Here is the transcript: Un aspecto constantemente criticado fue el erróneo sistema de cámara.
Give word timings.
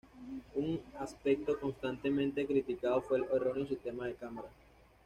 Un 0.55 0.79
aspecto 0.97 1.59
constantemente 1.59 2.47
criticado 2.47 3.03
fue 3.03 3.19
el 3.19 3.25
erróneo 3.31 3.67
sistema 3.67 4.07
de 4.07 4.15
cámara. 4.15 4.47